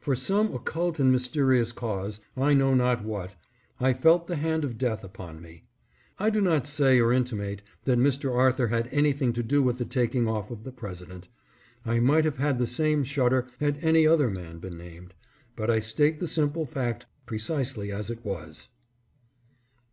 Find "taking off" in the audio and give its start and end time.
9.84-10.50